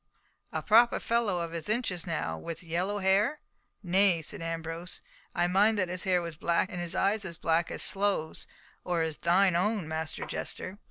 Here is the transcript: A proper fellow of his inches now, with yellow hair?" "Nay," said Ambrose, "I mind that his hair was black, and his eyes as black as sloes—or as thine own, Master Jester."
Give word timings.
A 0.51 0.63
proper 0.63 0.99
fellow 0.99 1.37
of 1.41 1.51
his 1.51 1.69
inches 1.69 2.07
now, 2.07 2.35
with 2.35 2.63
yellow 2.63 2.97
hair?" 2.97 3.39
"Nay," 3.83 4.23
said 4.23 4.41
Ambrose, 4.41 5.01
"I 5.35 5.45
mind 5.45 5.77
that 5.77 5.89
his 5.89 6.05
hair 6.05 6.23
was 6.23 6.35
black, 6.37 6.71
and 6.71 6.81
his 6.81 6.95
eyes 6.95 7.23
as 7.23 7.37
black 7.37 7.69
as 7.69 7.83
sloes—or 7.83 9.03
as 9.03 9.17
thine 9.17 9.55
own, 9.55 9.87
Master 9.87 10.25
Jester." 10.25 10.79